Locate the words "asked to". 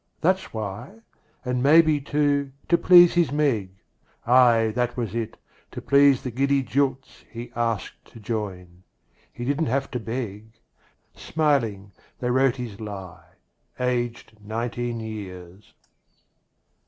7.55-8.19